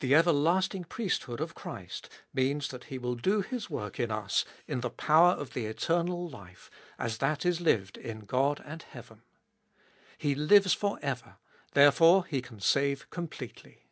The 0.00 0.14
everlasting 0.14 0.84
priesthood 0.84 1.40
of 1.40 1.54
Christ 1.54 2.10
means 2.34 2.68
that 2.68 2.84
He 2.84 2.98
will 2.98 3.14
do 3.14 3.40
His 3.40 3.70
work 3.70 3.98
in 3.98 4.10
us 4.10 4.44
in 4.68 4.82
230 4.82 4.82
Gbe 4.82 4.82
1botie0t 4.82 4.82
of 4.82 4.82
the 4.82 4.90
power 5.02 5.30
of 5.30 5.50
the 5.54 5.64
eternal 5.64 6.28
life, 6.28 6.70
as 6.98 7.16
that 7.16 7.46
is 7.46 7.62
lived 7.62 7.96
in 7.96 8.26
God 8.26 8.62
and 8.66 8.82
heaven. 8.82 9.22
He 10.18 10.34
lives 10.34 10.74
for 10.74 10.98
ever, 11.00 11.38
therefore 11.72 12.26
He 12.26 12.42
can 12.42 12.60
save 12.60 13.08
completely. 13.08 13.86